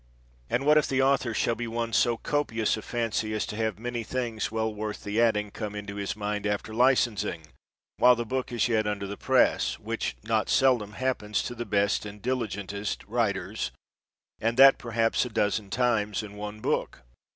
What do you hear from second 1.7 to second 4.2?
so copi ous of fancy, as to have many